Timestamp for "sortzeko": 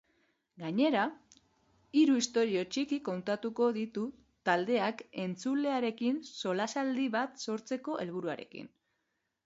7.51-8.01